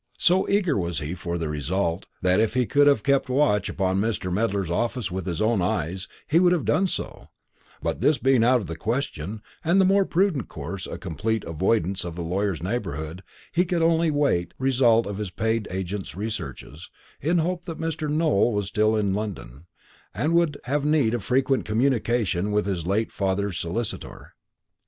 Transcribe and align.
So 0.17 0.49
eager 0.49 0.79
was 0.79 0.97
he 0.97 1.13
for 1.13 1.37
the 1.37 1.47
result, 1.47 2.07
that 2.23 2.39
if 2.39 2.55
he 2.55 2.65
could 2.65 2.87
have 2.87 3.03
kept 3.03 3.29
a 3.29 3.33
watch 3.33 3.69
upon 3.69 4.01
Mr. 4.01 4.33
Medler's 4.33 4.71
office 4.71 5.11
with 5.11 5.27
his 5.27 5.43
own 5.43 5.61
eyes, 5.61 6.07
he 6.25 6.39
would 6.39 6.53
have 6.53 6.65
done 6.65 6.87
so; 6.87 7.27
but 7.83 8.01
this 8.01 8.17
being 8.17 8.43
out 8.43 8.59
of 8.61 8.65
the 8.65 8.75
question, 8.75 9.43
and 9.63 9.79
the 9.79 9.85
more 9.85 10.03
prudent 10.03 10.47
course 10.47 10.87
a 10.87 10.97
complete 10.97 11.43
avoidance 11.43 12.03
of 12.03 12.15
the 12.15 12.23
lawyer's 12.23 12.63
neighbourhood, 12.63 13.21
he 13.51 13.63
could 13.63 13.83
only 13.83 14.07
await 14.07 14.55
the 14.57 14.63
result 14.63 15.05
of 15.05 15.17
his 15.19 15.29
paid 15.29 15.67
agent's 15.69 16.15
researches, 16.15 16.89
in 17.21 17.37
the 17.37 17.43
hope 17.43 17.65
that 17.65 17.77
Mr. 17.77 18.09
Nowell 18.09 18.53
was 18.53 18.65
still 18.65 18.95
in 18.95 19.13
London, 19.13 19.67
and 20.15 20.33
would 20.33 20.57
have 20.63 20.83
need 20.83 21.13
of 21.13 21.23
frequent 21.23 21.63
communication 21.63 22.51
with 22.51 22.65
his 22.65 22.87
late 22.87 23.11
father's 23.11 23.59
solicitor. 23.59 24.33